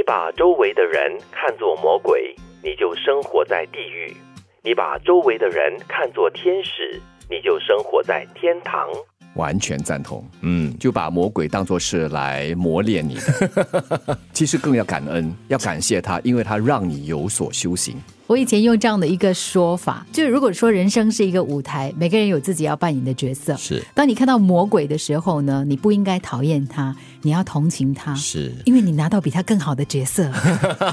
[0.00, 2.34] 你把周围的人看作魔鬼，
[2.64, 4.10] 你就生活在地狱；
[4.62, 6.98] 你把周围的人看作天使，
[7.28, 8.88] 你就生活在天堂。
[9.34, 18.02] 完全赞同，嗯，就把魔鬼当作是来磨练你的， 其实更要感恩，要感谢他，因为他让你有所修行。
[18.30, 23.56] 我以前用这样的一个说法，就是如果说人生是一个舞台，每个人有自己要扮演的角色。
[23.56, 30.30] 是，当你看到魔鬼的时候呢，你不应该讨厌他，你要同情他，是因为你拿到比他更好的角色。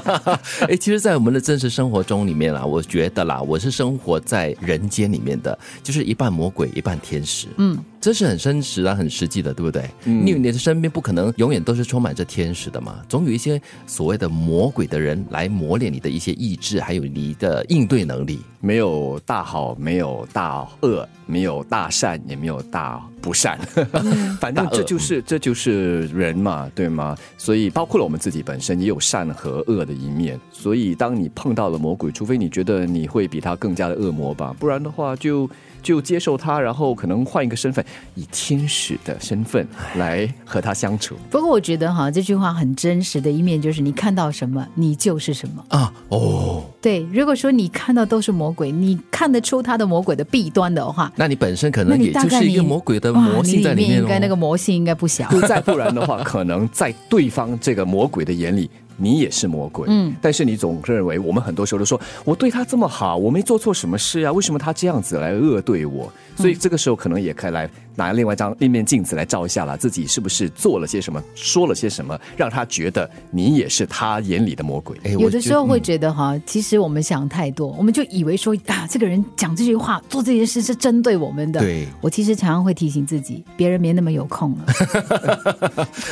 [0.66, 7.46] 哎，其实，在我们的真实生活中里面啦，我觉得啦，我是生活在人间里面的，就是一半魔鬼，一半天使。
[7.58, 9.88] 嗯，这是很真实啊，很实际的，对不对？
[10.06, 17.27] 嗯，因为你的身边不可能永远都是充满着天使的嘛，总有一些所谓的魔鬼的人来磨练你的一些意志，还有你。
[17.28, 23.58] 你的应对能力没有大好，没有大恶，没有大善，也没有大不善，
[24.40, 27.14] 反正这就是这就是人嘛，对吗？
[27.36, 30.40] 所以包括了我们自己本身也有善和恶的一面。
[30.50, 35.48] 所以当你碰到了魔鬼，除非你觉得你会比他更加的恶魔吧，不然的话就。
[35.80, 37.82] 就接受他，然后可能换一个身份，
[38.16, 41.14] 以天使的身份来和他相处。
[41.30, 45.94] 不过我觉得哈，这句话很真实的一面就是，你看到什么，你就是什么啊。
[46.08, 53.98] 哦，对，如果说你看到都是魔鬼，你看得出他的魔鬼的弊端的话，那你本身可能也就是一个魔鬼的魔性在里面。
[53.98, 55.28] 应该那个魔性应该不小。
[55.48, 58.70] 再不然的话，可能在对方这个魔鬼的眼里。
[59.00, 66.12] 你也是魔鬼，嗯，但是你总认为我们很多时候都说，我对他这么好，我没做错什么事啊，为什么他这样子来恶对我？
[66.36, 74.96] 所以这个时候可能也可以来拿另外一张另一面镜子来照一下了，自己是不是做了些什么，说了些什么，让他觉得你也是他眼里的魔鬼？
[75.04, 81.60] 哎，有的时候会觉得哈，其实我们想太多，我们就以为说啊，这个人讲这句话、做这件事是针对我们的。
[81.60, 84.66] 对，我其实常常会提醒自己，别人没那么有空了。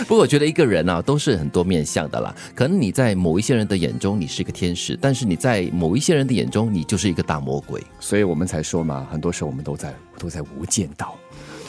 [0.08, 2.75] 不过我觉得一个人啊，都是很多面相的啦，可能。
[2.80, 7.82] 你在某一些人的眼中，你是一个天使；但是你在某一些人的眼中，你就是一个大魔鬼。
[7.98, 11.16] 所以我们才说嘛，很多时候我们都在都在无间道。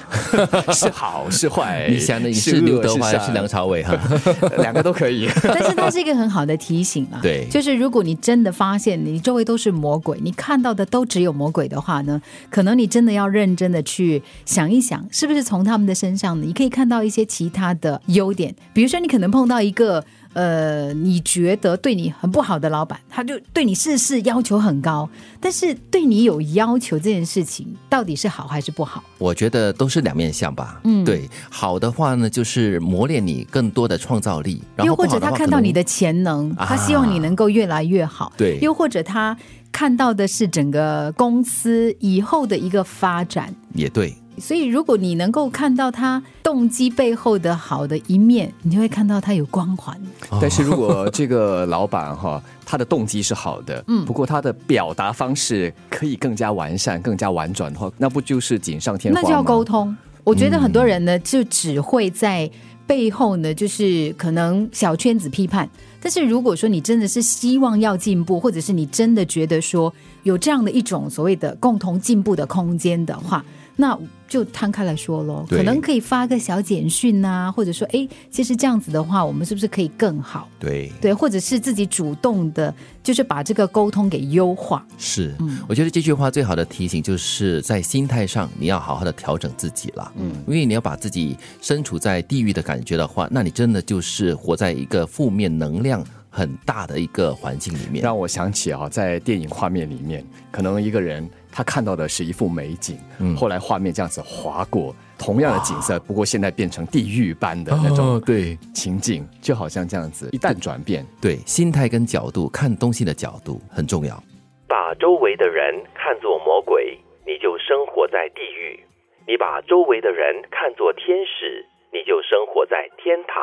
[0.73, 1.89] 是好是坏？
[1.89, 3.93] 你想的你是刘德华还是梁朝伟哈？
[4.59, 5.29] 两个都可以。
[5.43, 7.19] 但是它是一个很好的提醒啊。
[7.21, 18.55] 对，就是如果你真的发现你周围都是魔鬼，你看到的都只有魔鬼的话呢，可能你真的要认真的去想一想，是不是从他们的身上呢，你可以看到一些其他的优点。
[18.71, 20.01] 比如说，你可能碰到一个。
[20.37, 25.09] 呃，你觉得对你很不好的老板，他就对你事事要求很高，
[25.41, 29.03] 但是对你有要求这件事情，到底是好还是不好？
[29.17, 30.79] 我觉得都是两面相吧。
[30.83, 38.31] 嗯，对，好的话呢，就是磨练你更多的创造力，又或者他看到你的潜能，他希望你能够越来越好。
[38.37, 39.35] 对，又或者他
[39.71, 44.13] 看到的是整个公司以后的一个发展，也对。
[44.39, 49.99] 所以，如果你能够看到他动机背后的好的一面，你就会看到他有光环。
[50.39, 59.95] 但是如果这个老板哈，他的动机是好的，嗯，不过他的表达方式可以更加完善、更加婉转的话，那不就是锦上添花那就要沟通。
[60.23, 62.49] 我觉得很多人呢，就只会在
[62.85, 65.69] 背后呢，就是可能小圈子批判。
[65.99, 69.91] 但是如果说你真的是希望要进步，或者是你真的觉得说
[70.23, 73.43] 有这样的一种所谓的共同进步的空间的话，
[73.77, 73.97] 那。
[74.29, 80.49] 就摊开来说喽，可能可以发个小简讯呐，或者说，哎，其实这样子的话，我们是不是可以更好？
[80.59, 84.85] 对对，或者是自己主动的，就是把这个沟通给优化。
[84.97, 90.11] 是，嗯，我觉得这句话最好的提醒就是在心态上，你要好好的调整自己了。
[90.17, 98.03] 嗯，因为你要把自己身处在地狱的感觉的话，那你真的就是活在一个负面能量很大的一个环境里面。
[98.03, 100.21] 让我想起啊，在电影画面里面，
[100.51, 101.25] 可能一个人。
[101.57, 102.99] 他看到的是一幅美景，
[103.35, 108.55] 后来画面这样子划过，同样的景色，不过现在变成地狱般的那种对。
[108.75, 114.21] 情景，就好像这样子，一旦转变，对心态跟角度看东西的角度很重要。
[114.67, 118.77] 把周围的人看作魔鬼，你就生活在地狱；
[119.25, 123.33] 你把周围的人看作天使，你就生活在天堂。